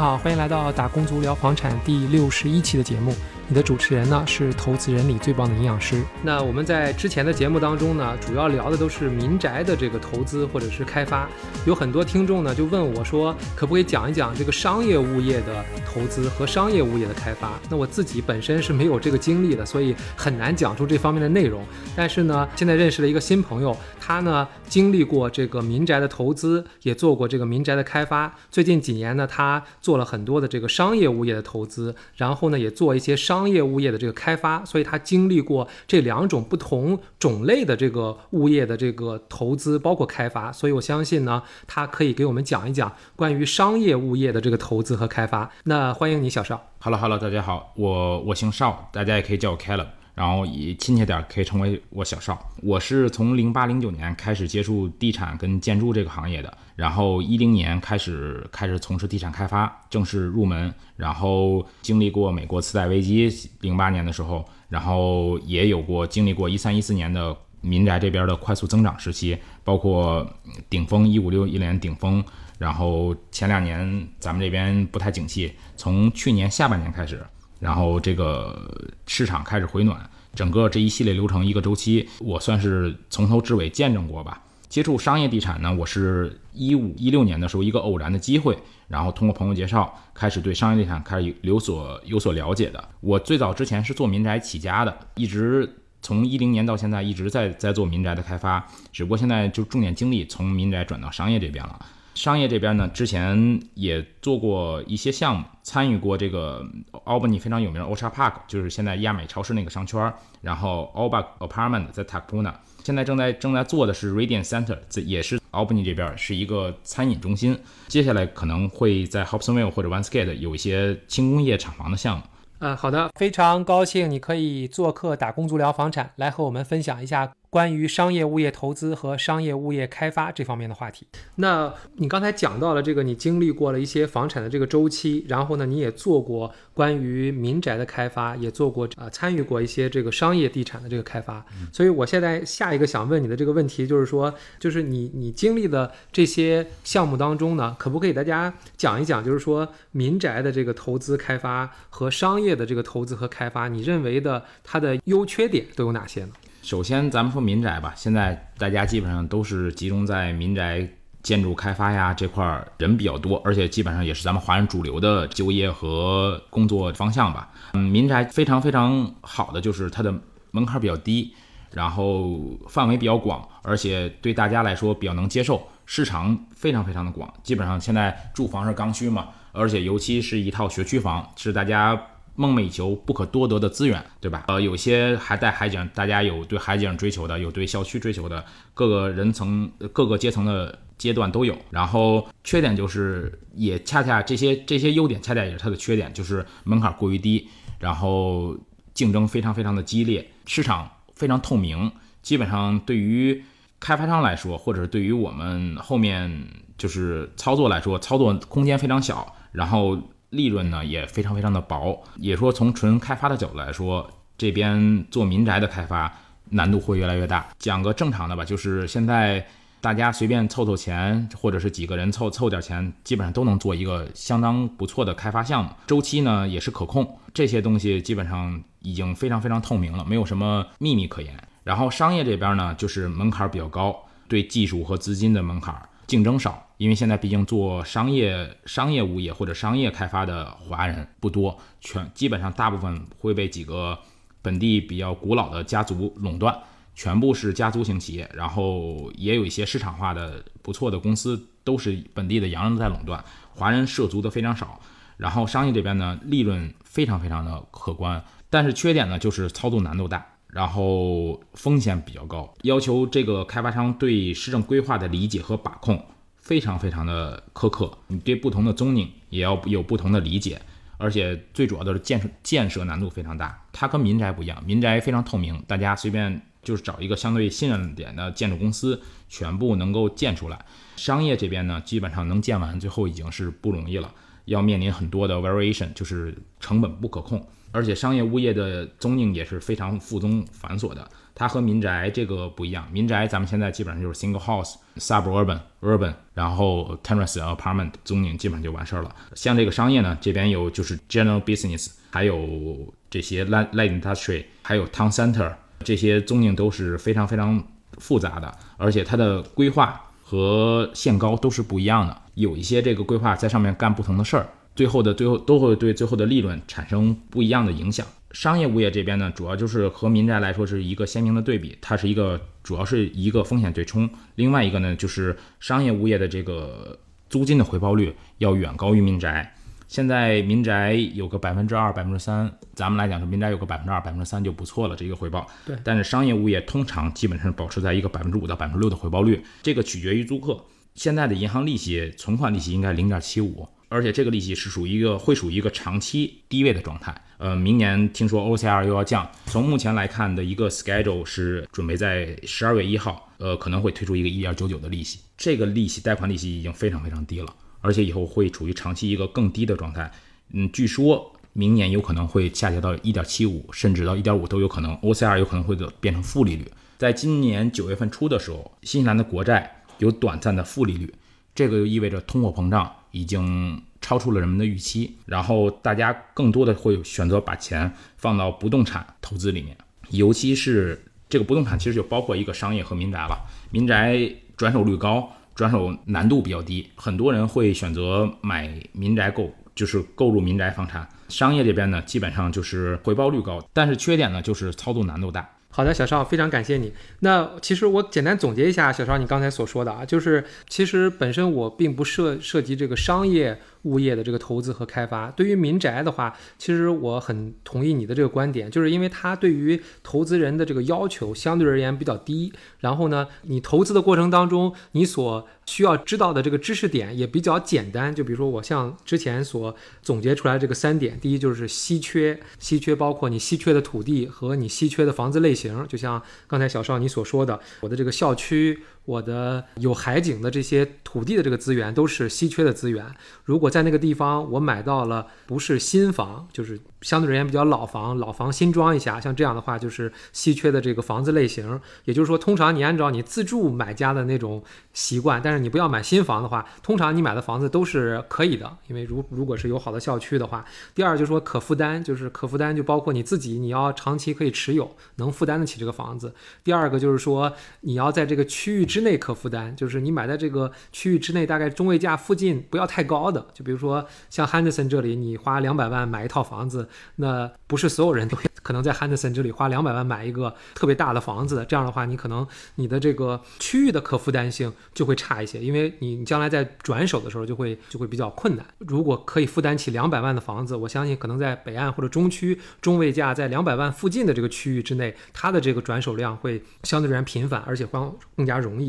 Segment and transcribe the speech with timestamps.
[0.00, 3.14] 好，欢迎来到打工族聊房产第六十一期的节目。
[3.50, 6.00] 你的主持人呢是投资人里最棒的营养师。
[6.22, 11.28] 那我们在之前的节目当中呢，主要聊的都是民宅的这个投资或者是开发。
[11.66, 17.58] 有很多听众呢就问我说，可不可以讲一讲这个商业物业的投资和商业物业的开发？
[17.68, 21.66] 那我自己本身是没有这个经历的，所以很难讲出这方面的内容。
[21.96, 28.32] 但是呢，现在认识了一个新朋友，他呢经历过这个民宅的投资，也做过这个民宅的开发。
[28.48, 40.52] 最近几年呢，他做了很多的这个商业物业的投资，然后呢也做一些商商业物业的这个开发，所以他经历过这两种不同种类的这个物业的这个投资，包括开发。
[40.52, 45.50] 所以我相信呢，他可以给我们讲一讲关于商业物业的这个投资和开发。
[45.64, 46.60] 那欢迎你，小邵。
[46.80, 52.38] Hello Hello，大家好，我我姓邵，大家也可以叫我 Caleb，然后以亲切点可以称为我小邵。
[52.62, 70.26] 我是从零八零九年开始接触地产跟建筑这个行业的，然后一零年开始开始从事地产开发，正式入门，然后经历过美国次贷危机零八年的时候，然后也有过经历过一三一四年的民宅这边的快速增长时期，包括
[70.68, 72.22] 顶峰一五六一年顶峰。
[72.58, 77.24] 然后前两年咱们这边不太景气，从去年下半年开始，
[77.60, 84.42] 然后这个市场开始回暖，整个这一系列流程一个周期，我算是从头至尾见证过吧。
[84.68, 92.82] 接触商业地产呢，我是一五一六年的时候一个偶然的机会，然后通过朋友介绍，开始对商业地产开始有所有所了解的。
[93.00, 95.68] 我最早之前是做民宅起家的，一直
[96.00, 101.84] 从一零年到现在一直在在做民宅的开发，只不过现在就重点精力从民宅转到商业这边了。
[102.14, 106.64] 商业这边呢，之前也做过一些项目，参与过这个
[107.04, 112.52] Albany 非常有名的 Ocha Park，就是现在亚美超市那个商圈，然后 Alba Apartment 在 Tacoma，
[112.84, 122.24] 现在正在正在做的是 Radiant Center，这也是 Albany 这边是一个餐饮中心，接下来可能会在 Hobsonville 或者 Onegate 有一些轻工业厂房的项目。
[122.58, 131.04] 嗯，好的，非常高兴你可以做客打工族聊房产，来和我们分享一下关于商业物业投资和商业物业开发这方面的话题。
[131.34, 141.44] 那你刚才讲到了这个，你经历过了一些房产的这个周期，然后呢，你也做过关于民宅的开发，也做过呃参与过一些这个商业地产的这个开发。
[141.72, 156.30] 所以我现在下一个想问你的这个问题就是说，就是你你经历的这些项目当中呢，可不可以大家讲一讲，就是说民宅的这个投资开发和商业的这个投资和开发，你认为的它的优缺点都有哪些呢？
[156.62, 160.86] 首先，咱们说民宅吧，现在大家基本上都是集中在民宅
[161.22, 167.50] 建筑开发呀这块儿人比较多，而且基本上也是咱们华人主流的就业和工作方向吧。
[167.72, 170.14] 嗯，民宅非常非常好的就是它的
[170.50, 171.34] 门槛比较低，
[171.72, 172.38] 然后
[172.68, 177.32] 范围比较广，而且对大家来说比较能接受，市场非常非常的广。
[177.42, 182.00] 基本上现在住房是刚需嘛，而且尤其是一套学区房是大家。
[182.40, 184.44] 梦寐以求、不可多得的资源，对吧？
[184.48, 188.42] 呃，有些还带海景，大家有对海景追求的，有对校区追求的，
[188.72, 191.54] 各个人层、各个阶层的阶段都有。
[191.68, 197.46] 然后缺点就是，也恰恰这些这些优点，恰恰也是它的缺点，就是门槛过于低，
[197.78, 198.56] 然后
[198.94, 201.92] 竞争非常非常的激烈，市场非常透明。
[202.22, 203.44] 基本上对于
[203.78, 206.48] 开发商来说，或者是对于我们后面
[206.78, 209.98] 就是操作来说，操作空间非常小，然后。
[210.30, 216.12] 利润呢也非常非常的薄，也说从纯开发的角度来说，这边做民宅的开发
[216.48, 217.46] 难度会越来越大。
[217.58, 219.44] 讲个正常的吧，就是现在
[219.80, 225.70] 大家随便凑凑钱，或者是几个人凑凑点钱，基本上都能做一个相当不错的开发项目。
[225.86, 231.34] 周期呢也是可控，这些东西基本上已经非常非常透明了，没有什么秘密可言。
[231.64, 233.96] 然后商业这边呢，就是门槛比较高，
[234.28, 235.74] 对技术和资金的门槛。
[236.10, 243.96] 竞争少，因为现在毕竟做商业、商业物业或者商业开发的华人不多，全基本上大部分会被几个
[244.42, 246.52] 本地比较古老的家族垄断，
[246.96, 254.80] 全部是家族型企业，然后也有一些市场化的不错的公司，都是本地的洋人在垄断，华人涉足的非常少。
[255.16, 260.26] 然后商业这边呢，利润非常非常的可观，但是缺点呢就是操作难度大。
[260.52, 266.04] 然后风险比较高，要求这个开发商对市政规划的理解和把控
[266.38, 267.90] 非常非常的苛刻。
[268.08, 270.60] 你对不同的宗宁也要有不同的理解，
[270.98, 273.64] 而且最主要的是建设建设难度非常大。
[273.72, 280.64] 它跟民宅不一样，民宅非常透明，大家随便就是找一个相对信任点的建筑公司，全部能够建出来。
[280.96, 284.12] 商业这边呢，基本上能建完，最后已经是不容易了，
[284.46, 287.46] 要面临很多的 variation，就是成本不可控。
[287.72, 291.08] 而且商业物业的宗应也是非常复杂繁琐的。
[291.34, 299.14] 它和民宅这个不一样，民宅咱们现在基本上就是 single house、suburban、urban，然后 terrace apartment 宗应基本上就完事儿了。
[299.34, 307.62] 像这个商业呢，这边有就是 general business，还有这些 light light industry，还有 town center，这些宗应都是非常非常
[307.96, 312.14] 复杂的，而且它的规划和限高都是不一样的。
[312.34, 314.46] 有一些这个规划在上面干不同的事儿，
[314.80, 318.06] 最后的最后都会对最后的利润产生不一样的影响。
[318.30, 326.98] 商业物业这边呢，主要就是和民宅来说是一个鲜明的对比，它是一个主要是一个风险对冲，另外一个呢就是商业物业的这个
[327.28, 329.54] 租金的回报率要远高于民宅。
[329.86, 335.46] 现在民宅有个百分之二、百分之三，咱们来讲说民宅有个百分之二、百分之三就不错了，这个回报。
[335.66, 335.76] 对。
[335.84, 340.64] 但是商业物业通常基本上保持在一个百分之五到百分之六的回报率，这个取决于租客。
[340.94, 343.68] 现在的银行利息，存款利息应该零点七五。
[343.90, 347.14] 而且这个利息是属于一个会属于一个长期低位的状态。
[347.38, 355.18] 呃，明年听说 OCR 又要降，从目前来看的一个 schedule 是准备在十二月一号，呃，可能会推出一个一点九九的利息。
[355.36, 360.10] 这个利息贷款利息已经非常非常低了，而且以后会处于长期一个更低的状态。
[360.52, 364.94] 嗯，据说明年有可能会下跌到一点七五，甚至到一点五都有可能。
[364.98, 366.70] OCR 有可能会变成负利率。
[366.96, 371.12] 在今年九月份初的时候，新西兰的国债有短暂的负利率，
[371.54, 372.94] 这个就意味着通货膨胀。
[373.10, 379.76] 已经超出了人们的预期，然后大家更多的会选择把钱放到不动产投资里面，
[380.10, 383.38] 尤其是这个不动产其实就包括一个商业和民宅了。
[383.70, 384.18] 民宅
[384.56, 391.08] 转手率高，转手难度比较低，很多人会选择买民宅购，就是购入民宅房产。
[391.28, 395.48] 商业这边呢，基本上就是回报率高，但是缺点呢就是操作难度大。
[395.70, 396.92] 好的，小邵，非常感谢你。
[397.20, 403.60] 那其实我简单总结一下，小邵你刚才所说的啊，就是其实本身我并不涉涉及这个商业。
[403.82, 412.52] 物业的这个投资和开发，对于民宅的话，其实我很同意你的这个观点，就是因为它对于投资人的这个要求相对而言比较低。
[412.80, 418.14] 然后呢，你投资的过程当中，你所需要知道的这个知识点也比较简单。
[418.14, 425.86] 就比如说我像之前所总结出来这个三点，第一就是稀缺，稀缺包括你稀缺的土地和你稀缺的房子类型。
[425.88, 428.80] 就像刚才小邵你所说的，我的这个校区。
[429.10, 433.04] 我的有海景的这些土地的这个资源都是稀缺的资源。
[433.44, 441.80] 如果在那个地方我买到了不是新房，就是相对而言比较老房，老房新装一下，像这样的话就是稀缺的这个房子类型。
[442.04, 444.62] 也就是说，通常你按照你自住买家的那种
[444.92, 450.64] 习惯，但是你不要买新房的话，通常你买的房子都是可以的，因为如如果是有好的校区的话。
[450.94, 456.32] 第二就是说可负担，就是可负担就包括你自己，你要长期可以持有，能负担得起这个房子。
[456.62, 463.46] 第二个就是说你要在这个区域之内可负担，就是你买在这个区域之内，大概中位价附近不要太高的。
[463.54, 471.64] 就比如说像 Henderson 这里，你花两百万买一套房子，那不是所有人都可能在 Henderson 这里花两百万买一个特别大的房子。
[471.68, 478.66] 这样的话，你可能你的这个区域的可负担性就会差一些，因为你将来在转手的时候就会就会比较困难。
[478.78, 488.79] 如果可以负担起两百万的房子，我相信可能在北岸或者中区中位价在两百万附近的这个区域之内，它的这个转手量会相对而言频繁，而且方更加容。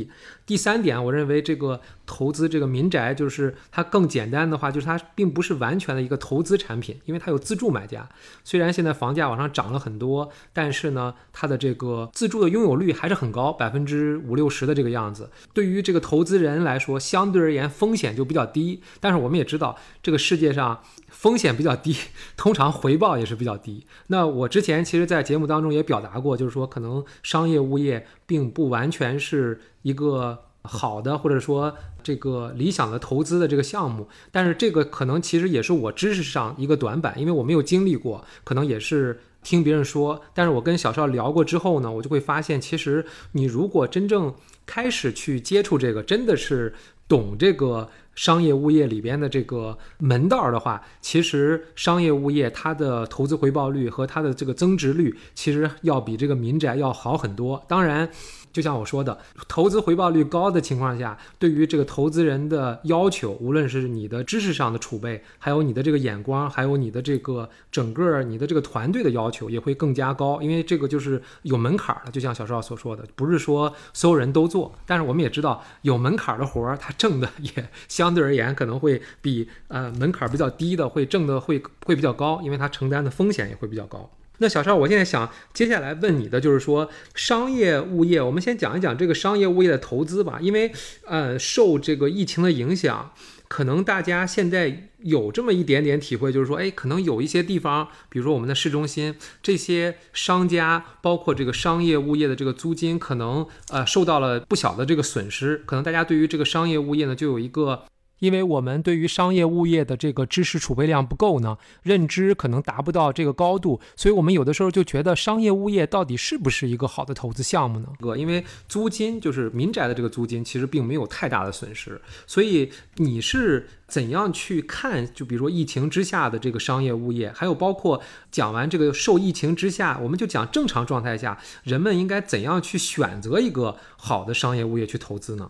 [0.45, 8.07] 第三点，我认为这个投资这个民宅，就是它更简单的话，就是它并不是完全的一个投资产品，因为它有自住买家。
[8.43, 15.29] 虽然现在房价往上涨了很多，但是呢，它的这个自住的拥有率还是很高，百分之五六十的这个样子。
[15.53, 18.81] 对于这个投资人来说，相对而言风险就比较低。
[18.99, 21.95] 但是我们也知道，这个世界上风险比较低，
[22.35, 23.85] 通常回报也是比较低。
[24.07, 29.61] 那我之前其实，在节目当中也表达过，就是说可能商业物业并不完全是。
[29.81, 40.21] 一个好的或者说这个理想的投资的这个项目，但是这个可能其实也是我知识上一个短板，因为我没有经历过，可能也是听别人说。
[40.33, 44.33] 但是我跟小邵聊过之后呢，我就会发现，其实你如果真正
[44.65, 46.73] 开始去接触这个，真的是
[47.07, 57.63] 懂这个商业物业里边的这个门道的话，其实商业物业它的投资回报率和它的这个增值率，其实要比这个民宅要好很多。
[57.67, 58.09] 当然。
[58.51, 59.17] 就像我说的，
[59.47, 70.41] 投资回报率高的情况下，对于这个投资人的要求，无论是你的知识上的储备，还有你的这个眼光，还有你的这个整个你的这个团队的要求，也会更加高。
[70.41, 72.11] 因为这个就是有门槛的。
[72.11, 84.09] 就像小邵所说的，不是说所有人都做，但是我们也知道，有门槛的活儿，他挣的也相对而言可能会比呃门槛比较低的会挣的会会比较高，因为他承担的风险也会比较高。
[84.41, 90.39] 那小邵，我现在想接下来问你的就是说，商业物业，我们先讲一讲这个商业物业的投资吧。
[90.41, 90.71] 因为，
[91.05, 93.13] 呃，受这个疫情的影响，
[93.47, 105.61] 可能大家现在有这么一点点体会，就是说，哎，可能有一些地方，比如说我们的市中心，这些商家，包括这个商业物业的这个租金，可能呃受到了不小的这个损失。
[105.67, 107.83] 可能大家对于这个商业物业呢，就有一个。
[108.21, 117.87] 因为我们对于商业物业的这个知识储备量不够呢，认知可能达不到这个高度，所以我们有的时候就觉得商业物业到底是不是一个好的投资项目呢？
[117.99, 125.11] 哥，因为租金就是民宅的这个租金，其实并没有太大的损失，所以你是怎样去看？
[125.15, 127.99] 就比如说疫情之下的这个商业物业，还有包括
[128.29, 135.49] 讲完这个受疫情之下，我们就讲正常状态下，人们应该怎样去选择一个好的商业物业去投资呢？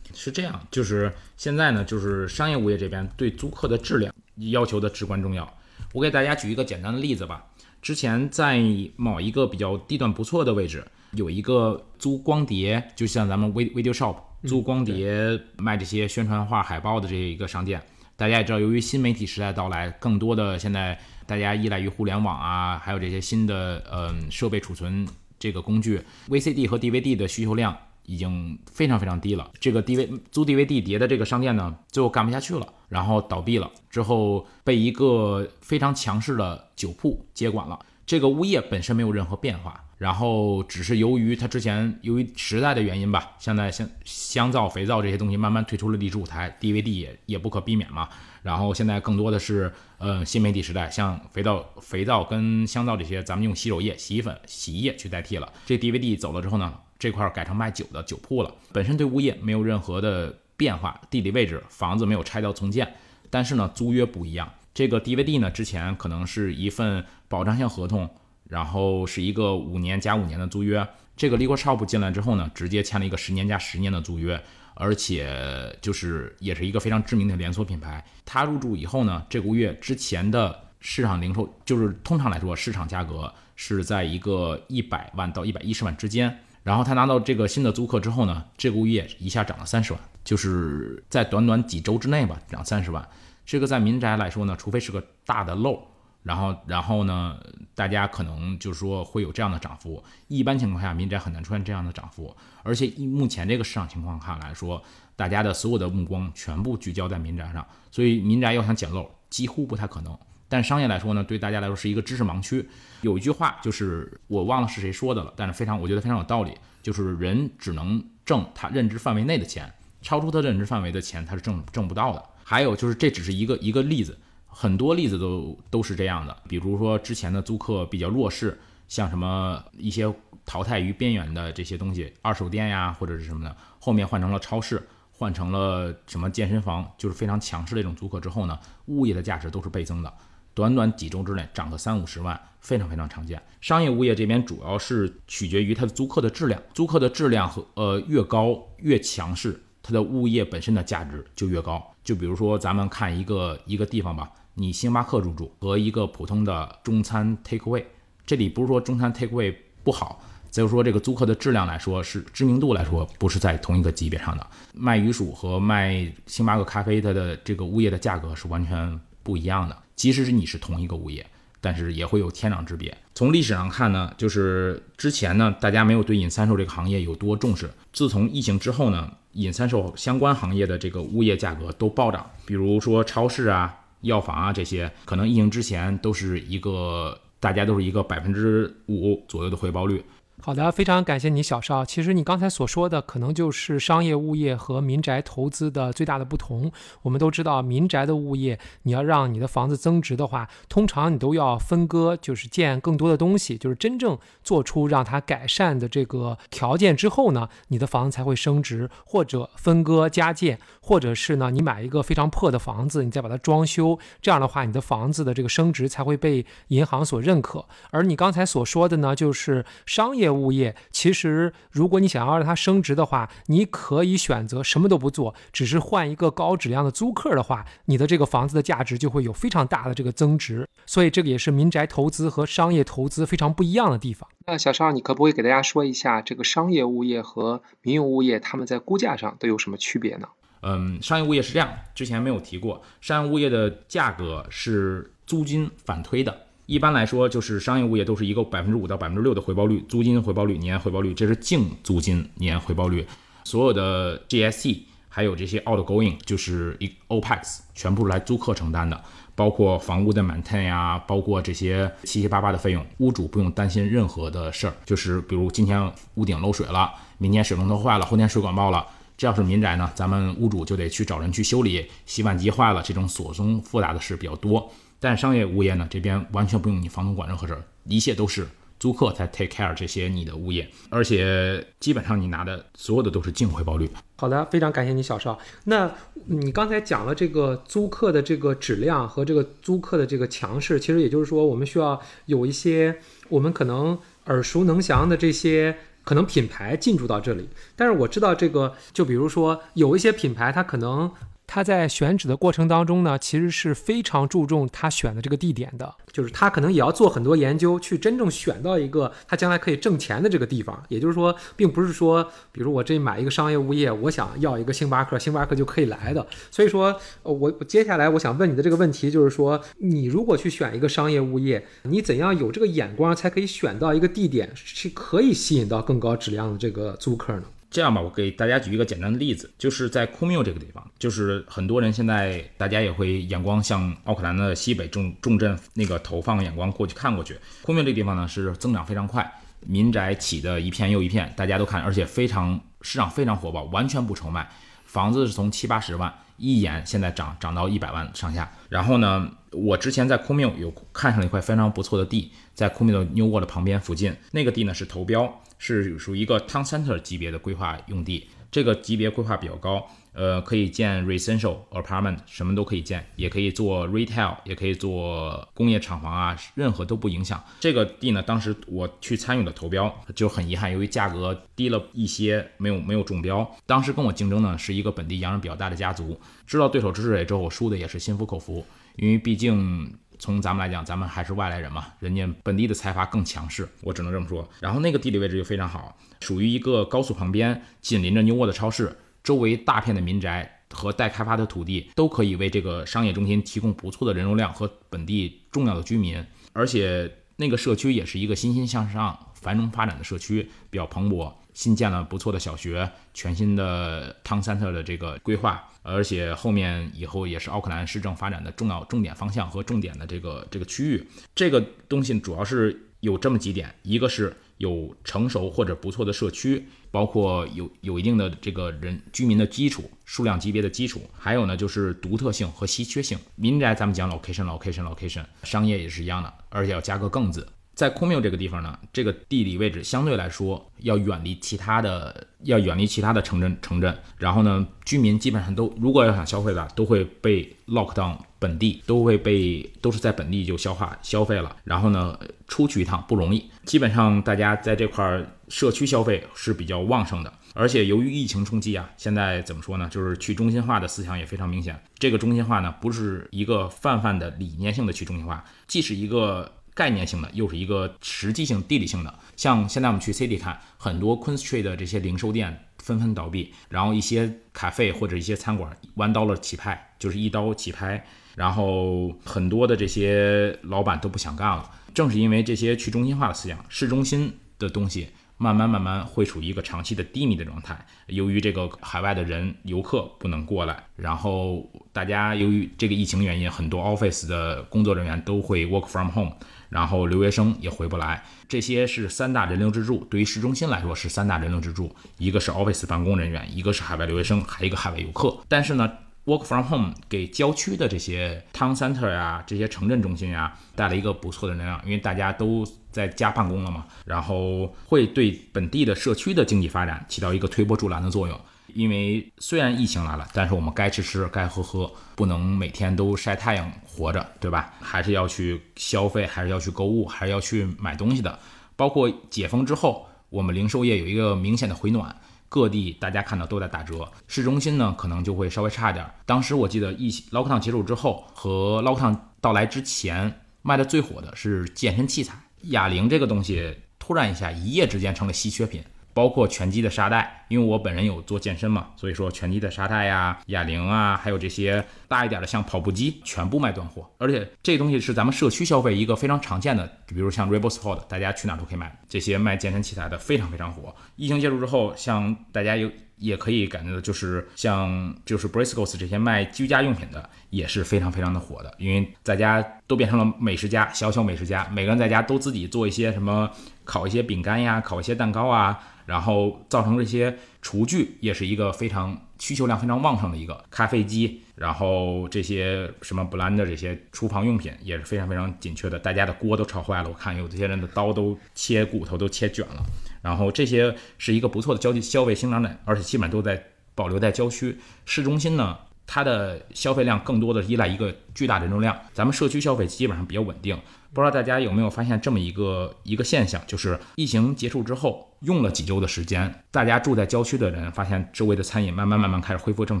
[0.12, 4.12] 是这样，就是现在呢，就是商业物业这边对租客的质量
[4.50, 5.50] 要求的至关重要。
[5.92, 7.44] 我给大家举一个简单的例子吧。
[7.80, 8.62] 之前在
[8.96, 17.82] 某一个比较地段不错的位置，有一个租光碟，就像咱们 video shop 租光碟卖这些宣传画海报的这一个商店。
[18.16, 25.06] 大家也知道，由于新媒体时代到来，更多的现在大家依赖于互联网啊，还有这些新的嗯设备储存
[25.38, 27.76] 这个工具，VCD 和 DVD 的需求量。
[28.06, 29.50] 已经非常非常低了。
[29.60, 33.70] 这个 DV 租 DVD 碟的这个商店呢，最后干不下去了，然后倒闭了。
[33.90, 37.78] 之后被一个非常强势的酒铺接管了。
[38.06, 48.06] 这个物业本身没有任何变化，然后只是由于它之前由于时代的原因吧，现在香香皂、肥皂这些东西慢慢退出了历史舞台，DVD 也也不可避免嘛。
[48.42, 55.50] 然后现在更多的是呃新媒体时代，像肥皂、肥皂跟香皂这些，咱们用洗手液、洗衣粉、洗衣液去代替了。
[55.64, 56.74] 这 DVD 走了之后呢？
[57.04, 62.94] 这块改成卖酒的酒铺了，本身对物业没有任何的变化，地理位置房子没有拆掉重建，
[63.28, 64.50] 但是呢租约不一样。
[64.72, 68.08] 这个 DVD 呢之前可能是一份保障性合同，
[68.48, 70.88] 然后是一个五年加五年的租约。
[71.14, 74.42] 这个 Liquor Shop 进来之后呢，直接签了一个十年加十年的租约，
[74.72, 78.02] 而且就是也是一个非常知名的连锁品牌。
[78.24, 86.34] 他入驻以后呢，这个物业之前的市场零售就是通常来说市场价格是在一个一百万到一百一十万之间。
[86.64, 93.06] 然后他拿到这个新的租客之后呢，这个物业一下涨了三十万，就是在短短几周之内吧，涨三十万。
[93.44, 95.86] 这个在民宅来说呢，除非是个大的漏，
[96.22, 97.38] 然后然后呢，
[97.74, 100.02] 大家可能就是说会有这样的涨幅。
[100.28, 102.34] 一般情况下，民宅很难出现这样的涨幅。
[102.62, 104.82] 而且以目前这个市场情况看来说，
[105.14, 110.18] 大家的所有的目光全部聚焦在民宅上，所以民宅要想捡漏几乎不太可能。
[110.54, 112.64] 但商业来说呢，对大家来说是一个知识盲区。
[113.00, 119.68] 有一句话就是我忘了是谁说的了，但是非常我觉得非常有道理，就是人只能挣他认知范围内的钱，
[120.00, 122.22] 超出他认知范围的钱他是挣挣不到的。
[122.44, 126.36] 还有就是这只是一个一个例子，很多例子都都是这样的。
[126.48, 128.56] 比如说之前的租客比较弱势，
[128.86, 130.06] 像什么一些
[130.46, 134.80] 淘汰于边缘的这些东西，二手店呀或者是什么的，后面换成了超市，
[135.10, 138.56] 换成了什么健身房，就是非常强势的一种租客之后呢，
[138.86, 140.14] 物业的价值都是倍增的。
[140.54, 143.42] 短短几周之内涨个三五十万，非常非常常见。
[143.60, 151.84] 商业物业这边主要是取决于它的租客的质量，租客的质量和呃越高越强势，它的物业本身的价值就越高。
[152.04, 157.82] 就比如说咱们看一个一个地方吧，你星巴克入驻和一个普通的中餐 takeaway，
[158.24, 164.46] 这里不是说中餐 takeaway 不好，只有说这个租客的质量来说是知名度来说不是在同一个级别上的。
[164.72, 169.76] 卖鱼薯和卖星巴克咖啡它的这个物业的价格是完全不一样的。
[169.96, 171.24] 即使是你是同一个物业，
[171.60, 172.96] 但是也会有天壤之别。
[173.14, 177.70] 从历史上看呢，就是之前呢，大家没有对隐三售这个行业有多重视。
[177.92, 182.28] 自从疫情之后呢，隐三售相关行业的这个物业价格都暴涨。
[182.44, 190.04] 比如说超市啊、药房啊这些，可能疫情之前都是一个大家都是一个百分之五左右的回报率。
[190.44, 191.86] 好的，非常感谢你，小邵。
[191.86, 196.70] 其实你刚才所说的，可能就是商业物业和民宅投资的最大的不同。
[197.00, 208.90] 我们都知道，民宅的物业，你要让你的房子增值的话，通常你都要分割，就是建更多的东西，就是真正做出让它改善的这个条件之后呢，你的房子才会升值。
[209.06, 217.64] 或者分割加建，或者是呢，你买一个非常破的房子，你再把它装修，这样的话，你的房子的这个升值才会被银行所认可。
[217.90, 220.33] 而你刚才所说的呢，就是商业。
[220.40, 230.68] 物业其实，如果你想要让它升值的话，你可以选择什么都不做，只是换一个高质量的租客的话，你的这个房子的价值就会有非常大的这个增值。
[230.86, 234.28] 所以，这个也是民宅投资和商业投资非常不一样的地方。
[234.46, 240.28] 那小邵，你可不可以给大家说一下，这个商业物业和民用物业他们在估价上都有什么区别呢？
[240.62, 246.34] 嗯，商业物业是这样，之前没有提过，商业物业的价格是租金反推的。
[246.66, 253.06] 一般来说，就是商业物业都是一个百分之五到百分之六的回报率，租金回报率、年回报率，这是净租金年回报率。
[253.44, 254.78] 所有的 GST
[255.10, 258.98] 还有这些 outgoing，就是一 opex，全部是来租客承担的，
[259.34, 264.72] 包括房屋的 maintain 呀，包括这些七七八八的费用，屋主不用担心任何的事儿。
[264.86, 268.86] 就是比如今天屋顶漏水了，明天水龙头坏了，后天水管爆了，
[269.18, 271.86] 这要是民宅呢，咱们屋主就得去找人去修理。
[272.06, 274.72] 洗碗机坏了，这种琐松复杂的事比较多。
[275.00, 278.46] 但商业物业呢，这边完全不用你房东管任何事儿，一切都是。
[278.76, 283.88] 租客才 take care 这些你的物业，而且基本上你拿的所有的都是净回报率。
[284.16, 285.38] 好的，非常感谢你小邵。
[285.64, 285.90] 那
[286.26, 292.98] 你刚才讲了这个租客的这个质量和这个租客的这个强势，其实也就是说，我们需要有一些
[293.30, 297.48] 我们可能耳熟能详的这些可能品牌进驻到这里。
[297.74, 301.10] 但是我知道这个，就比如说有一些品牌，它可能。
[301.46, 310.82] 他在选址的过程当中呢，其实是非常注重他选的这个地点的，就是他可能也要做很多研究，去真正选到一个他将来可以挣钱的这个地方。
[310.88, 316.26] 也就是说，并不是说，比如我这买一个商业物业，我想要一个星巴克，星巴克就可以来的。
[316.50, 327.44] 所以说，我接下来我想问你的这个问题就是说，你如果去选一个商业物业，你怎样有这个眼光，才可以选到一个地点是可以吸引到更高质量的这个租客呢？
[327.74, 337.36] 这样吧，我给大家举一个简单的例子，就是在库缪这个地方，就是很多人现在大家也会眼光向奥克兰的西北重重镇那个投放眼光过去看过去。
[337.62, 339.28] 库缪这个地方呢是增长非常快，
[339.66, 344.48] 民宅起的一片又一片，大家都看，而且非常市场非常火爆，完全不愁卖，
[344.84, 348.48] 房子是从七八十万一眼现在涨涨到一百万上下。
[348.68, 355.40] 然后呢，我之前在库缪有看上了一块非常不错的地，在库缪的 New World 旁边附近，那个地呢是投标。
[355.66, 367.42] 是属于一个 town center 级别的规划用地，这个级别规划比较高，呃，可以建 residential apartment，什么都可以建，也可以做 retail，也可以做工业厂房啊，任何都不影响。
[367.60, 373.50] 这个地呢，当时我去参与了投标，就很遗憾，由于价格低了一些，没有没有中标。
[373.64, 378.66] 当时跟我竞争呢，是一个本地洋人比较大的家族，知道对手之水之后，我输的也是心服口服，
[378.96, 379.94] 因为毕竟。
[380.24, 384.48] 从咱们来讲，咱们还是外来人嘛，人家本地的财阀更强势，我只能这么说。
[384.58, 396.24] 然后那个地理位置就非常好，属于一个高速旁边，紧邻着牛沃的超市，周围大片的民宅和待开发的土地，都可以为这个商业中心提供不错的人流量和本地重要的居民。
[396.54, 401.30] 而且那个社区也是一个欣欣向上、繁荣发展的社区，比较蓬勃。
[401.54, 411.08] 新建了不错的小学，全新的 Town Center 的这个规划，而且后面以后也是奥克兰市政发展的重要重点方向和重点的这个这个区域。
[411.34, 423.18] 这个东西主要是有这么几点，一个是有成熟或者不错的社区，包括有有一定的这个人居民的基础数量级别的基础，还有呢就是独特性和稀缺性。
[423.36, 427.46] 民宅咱们讲 location location location，商业也是一样的，而且要加个更字。
[427.74, 433.96] 在库缪这个地方呢，这个地理位置相对来说要远离其他的，要远离其他的城镇城镇。
[434.16, 441.56] 然后呢，居民基本上都如果要想消费的，都会被 lock down 本地，都会被都是在本地就消化消费了。
[441.64, 443.50] 然后呢，出去一趟不容易。
[443.64, 449.88] 基本上大家在这块社区消费是比较旺盛的，而且由于疫情冲击啊，现在怎么说呢？
[449.88, 451.82] 就是去中心化的思想也非常明显。
[451.98, 456.52] 这个中心化呢，不是一个泛泛的理念性的去中心化，既是一个。
[456.74, 459.18] 概念性的，又是一个实际性、地理性的。
[459.36, 471.70] 像现在我们去 City 看，很多 Queen Street 的这些零售店纷纷倒闭，然后一些咖啡或者一些餐馆弯刀了起拍，就是一刀起拍，然后很多的这些老板都不想干了。
[471.94, 475.10] 正是因为这些去中心化的思想，市中心的东西。
[475.36, 486.32] 慢慢慢慢会处于一个长期的低迷的状态，由于这个海外的人游客不能过来，然后大家由于这个疫情原因，很多 office 的工作人员都会 work from home，
[486.68, 490.06] 然后留学生也回不来，这些是三大人流支柱。
[490.10, 495.38] 对于市中心来说是三大人流支柱，一个是 office 办公人员，一个是海外留学生，还有一个海外游客。
[495.48, 495.90] 但是呢。
[496.26, 508.40] Work from home 给郊区的这些 town center 呀，这些城镇中心呀，带来一个不错的能量，因为大家都在家办公了嘛，然后会对本地的社区的经济发展起到一个推波助澜的作用。
[508.72, 514.72] 因为虽然疫情来了，但是我们该吃吃，该喝喝，不能每天都晒太阳活着，对吧？
[514.80, 518.38] 还是要去消费，还是要去购物，还是要去买东西的。
[518.76, 522.16] 包括解封之后，我们零售业有一个明显的回暖。
[522.54, 526.08] 各地大家看到都在打折，市中心呢可能就会稍微差点。
[526.24, 535.82] 当时我记得疫 lockdown 结束之后和 lockdown 到来之前卖的最火的是健身器材，哑铃这个东西突然一下一夜之间成了稀缺品。
[536.14, 544.08] 包括拳击的沙袋，因为我本人有做健身嘛，所以说拳击的沙袋呀、哑铃啊，还有这些大一点的像跑步机，全部卖断货。
[544.16, 548.96] 而且这东西是咱们社区消费一个非常常见的，比如像 Rebel Sport，大家去哪都可以买。
[549.08, 550.94] 这些卖健身器材的非常非常火。
[551.16, 552.90] 疫情结束之后，像大家有。
[553.24, 563.50] 也可以感觉到，就是像就是 Briscoes 这些卖居家用品的也是非常非常的火的，因为在家都变成了美食家，小小美食家，每个人在家都自己做一些什么，
[563.84, 579.82] 烤一些饼干呀，烤一些蛋糕啊，然后造成这些厨具也是一个非常需求量非常旺盛的一个咖啡机，然后这些什么 blender 这些厨房用品也是非常非常紧缺的，大家的锅都炒坏了，我看有这些人的刀都切骨头都切卷了。
[580.22, 583.62] 然后这些是一个不错的交际消费新长点，而且基本上都在
[583.94, 585.78] 保留在郊区市中心呢。
[586.06, 590.78] 它的消费量更多的依赖一个巨大人流量，咱们社区消费基本上比较稳定。
[591.14, 600.00] 不知道大家有没有发现这么一个一个现象，就是疫情结束之后，用了几周的时间，大家住在郊区的人发现周围的餐饮慢慢慢慢开始恢复正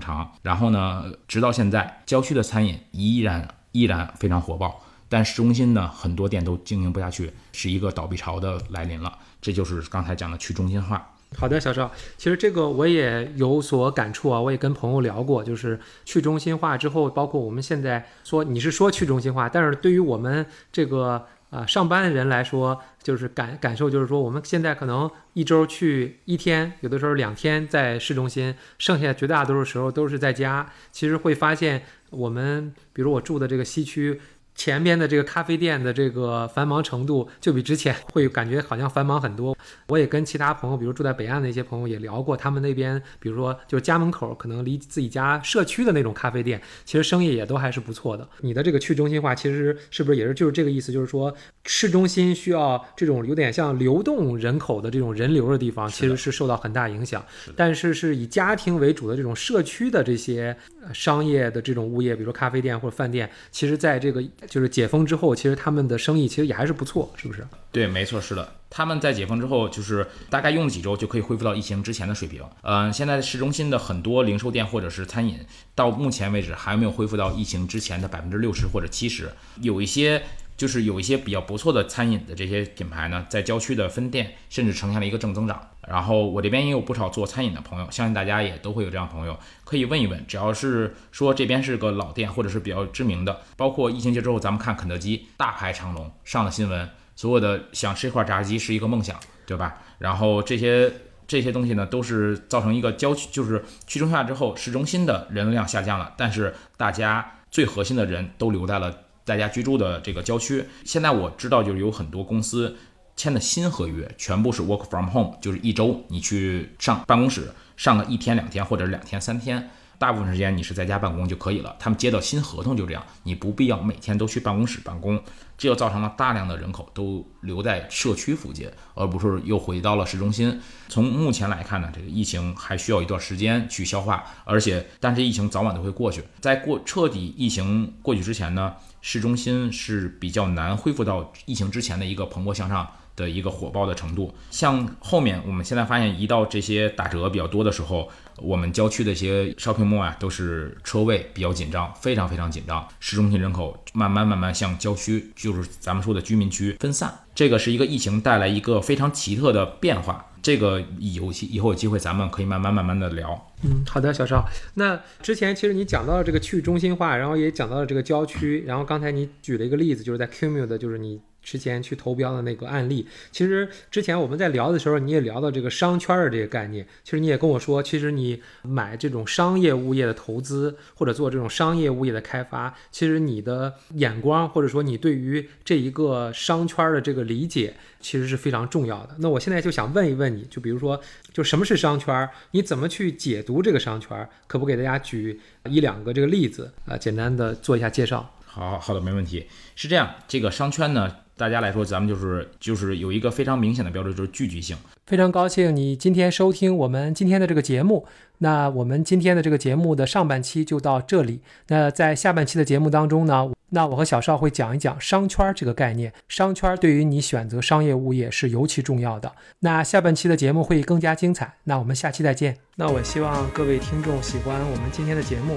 [0.00, 0.28] 常。
[0.42, 9.16] 然后呢，直到现在，郊区的餐饮依然依然非常火爆，但市中心呢，很多店都经营不下去，是一个倒闭潮的来临了。
[9.40, 11.13] 这就是刚才讲的去中心化。
[11.36, 30.70] 好的，小赵，其实这个我也有所感触啊，我也跟朋友聊过，就是去中心化之后，包括我们现在说你是说去中心化，但是对于我们这个啊上班的人来说，就是感感受就是说，我们现在可能一周去一天，有的时候两天在市中心，剩下绝大多数时候都是在家。
[30.92, 34.20] 其实会发现，我们比如我住的这个西区。
[34.54, 39.56] 前边的这个咖啡店的这个繁忙程度，就比之前会感觉好像繁忙很多。
[39.88, 48.26] 我也跟其他朋友，比如住在北岸的一些朋友也聊过，他们那边，比如说就是家门口可能离自己家社区的那种咖啡店，其实生意也都还是不错的。
[48.40, 50.92] 你的这个去中心化，其实是不是也是就是这个意思？
[50.92, 57.24] 就是说市中心需要这种有点像流动人口的这种人流的地方，其实是受到很大影响。
[57.56, 60.56] 但是是以家庭为主的这种社区的这些
[60.92, 64.22] 商业的这种物业，比如说咖啡店或者饭店，其实在这个。
[64.48, 67.46] 就是解封之后，其实他们的生意其实也还是不错，是不是？
[67.72, 68.52] 对，没错，是的。
[68.70, 72.42] 他们在解封之后，就是大概用了几周就可以恢复到疫情之前的水平。
[72.62, 75.38] 嗯，现在市中心的很多零售店或者是餐饮，
[75.74, 79.30] 到目前为止还没有恢复到疫情之前的百分之六十或者七十。
[79.60, 80.22] 有一些。
[80.56, 85.68] 就是有一些比较不错的餐饮的这些品牌呢，在郊区的分店甚至呈现了一个正增长。
[85.86, 90.24] 然后我这边也有不少做餐饮的朋友，相信大家也都会有这样朋友，可以问一问。
[90.26, 99.76] 只要是说这边是个老店或者是比较知名的，包括疫情节之后，咱们看肯德基大排长龙上了新闻，所有的想吃一块炸鸡是一个梦想，对吧？
[99.98, 100.90] 然后这些
[101.26, 109.00] 这些东西呢，都是造成一个郊区，就是去中下之后，市中心的人流量下降了，但是大家最核心的人都留在了。
[109.24, 112.76] 大家居住的这个郊区，现在我知道就是有很多公司
[113.16, 119.70] 签的新合约，全部是 work from home，就是一周你去上办公室上个一天两天或者两天三天。
[119.96, 121.74] 大部分时间你是在家办公就可以了。
[121.78, 125.16] 他们接到新合同就这样，你不必要每天都去办公室办公，
[125.56, 130.60] 这就造成了大量的人口都留在社区附近，而不是又回到了市中心。
[130.88, 136.24] 从目前来看呢，这个疫情还需要一段时间去消化，而且但是疫情早晚都会过去。
[136.40, 142.88] 在过彻底疫情过去之前呢，市中心是比较难恢复到疫情之前的一个蓬勃向上。
[143.16, 152.84] 的一个火爆的程度，像后面我们现在发现，一到这些打折比较多的时候，我们郊区的一些 shopping mall 啊，都是车位比较紧张，非常非常紧张。
[152.98, 157.20] 市中心人口慢慢慢慢向郊区，就是咱们说的居民区分散。
[157.36, 160.26] 这个是一个疫情带来一个非常奇特的变化。
[160.44, 163.50] 这个有以后有机会咱们可以慢慢慢慢的聊。
[163.62, 164.44] 嗯，好的，小邵。
[164.74, 171.18] 那之前其实你讲到了这个去中心化，然后也讲到了这个郊区，然后刚才你举了一个例子，就是在 Cumul 的，就是你。
[171.44, 176.84] 之前去投标的那个案例，其实之前我们在聊的时候，你也聊到这个商圈的这个概念。
[177.04, 189.14] 其实你也跟我说，其实你买这种商业物业的投资，或者做这种商业物业的开发，其实你的眼光或者说你对于这一个商圈的这个理解，其实是非常重要的。
[189.18, 190.98] 那我现在就想问一问你，就比如说，
[191.32, 192.28] 就什么是商圈？
[192.52, 194.26] 你怎么去解读这个商圈？
[194.46, 196.96] 可不给大家举一两个这个例子啊？
[196.96, 198.34] 简单的做一下介绍。
[198.46, 199.46] 好好的，没问题。
[199.74, 201.16] 是这样，这个商圈呢？
[201.36, 204.76] 大家来说，咱们就是就是有一个非常明显的标志，就是聚集性。
[205.06, 208.06] 非常高兴你今天收听我们今天的这个节目。
[208.38, 211.40] 那我们今天的这个节目的上半期就到这里。
[211.68, 216.12] 那在下半期的节目当中呢，那我和小邵会讲一讲商圈这个概念。
[216.28, 219.32] 商圈对于你选择商业物业是尤其重要的。
[219.60, 221.54] 那下半期的节目会更加精彩。
[221.64, 222.56] 那我们下期再见。
[222.76, 225.56] 那我希望各位听众喜欢我们今天的节目。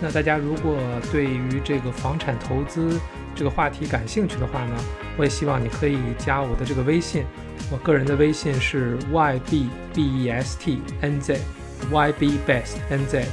[0.00, 0.78] 那大家如果
[1.10, 3.00] 对于这个房产投资
[3.34, 4.76] 这个话题感兴趣的话呢，
[5.16, 7.24] 我也希望你可以加我的这个微信，
[7.70, 11.40] 我个人的微信是 y b b e s t n z
[11.90, 13.24] y b best n z。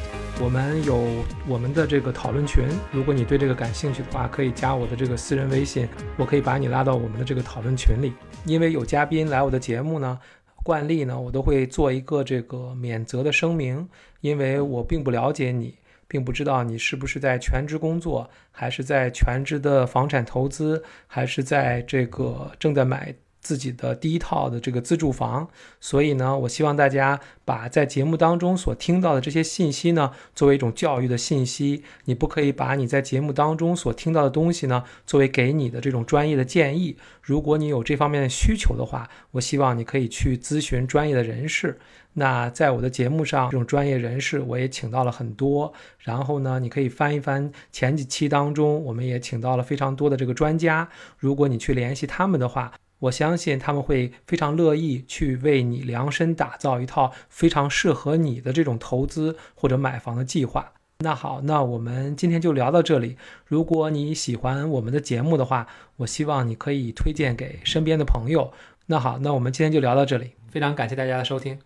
[0.42, 1.02] 我们有
[1.48, 8.14] 我们的这个讨论群，如果你对这个感兴趣的话，可以加我的这个私人微信，我可以把你拉到我们的这个讨论群里。
[8.44, 10.20] 因为有嘉宾来我的节目呢。
[10.64, 13.88] 惯例呢，我都会做一个这个免责的声明，
[14.22, 15.76] 因为我并不了解你，
[16.16, 23.14] 并不知道你是不是在全职工作，还是在全职的房产投资，还是在这个正在买。
[23.46, 25.48] 自己的第一套的这个自住房，
[25.80, 31.84] 所以呢，我希望大家把在节目当中所听到的这些信息呢，作为一种教育的信息。
[32.06, 36.98] 你不可以把你在节目当中所听到的东西呢，作为给你的这种专业的建议。
[37.22, 41.78] 如果你有这方面的需求的话，我希望你可以去咨询专业的人士。
[42.18, 45.72] 那在我的节目上，这种专业人士我也请到了很多。
[46.00, 50.88] 然后呢，你可以翻一翻前几期当中，我们也请到了非常多的这个专家。
[51.18, 52.72] 如果你去联系他们的话，
[53.06, 60.74] 我相信他们会非常乐意去为你量身打造一套非常适合你的这种投资或者买房的计划。
[61.00, 63.18] 那好，那我们今天就聊到这里。
[63.46, 68.54] 如果你喜欢我们的节目的话，我希望你可以推荐给身边的朋友。
[68.88, 71.60] 那好，那我们今天就聊到这里，非常感谢大家的收听。